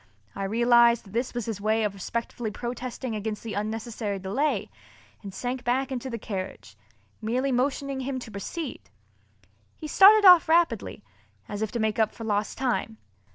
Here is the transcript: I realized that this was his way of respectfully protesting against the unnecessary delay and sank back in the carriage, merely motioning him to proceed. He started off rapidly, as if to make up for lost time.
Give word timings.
I 0.35 0.45
realized 0.45 1.03
that 1.05 1.13
this 1.13 1.35
was 1.35 1.45
his 1.45 1.61
way 1.61 1.83
of 1.83 1.93
respectfully 1.93 2.49
protesting 2.49 3.15
against 3.15 3.43
the 3.43 3.53
unnecessary 3.53 4.17
delay 4.17 4.71
and 5.21 5.31
sank 5.31 5.63
back 5.63 5.91
in 5.91 5.99
the 5.99 6.17
carriage, 6.17 6.75
merely 7.21 7.51
motioning 7.51 7.99
him 7.99 8.17
to 8.17 8.31
proceed. 8.31 8.89
He 9.77 9.87
started 9.87 10.25
off 10.25 10.49
rapidly, 10.49 11.03
as 11.47 11.61
if 11.61 11.71
to 11.73 11.79
make 11.79 11.99
up 11.99 12.15
for 12.15 12.23
lost 12.23 12.57
time. 12.57 12.97